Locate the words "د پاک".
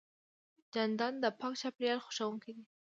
1.23-1.53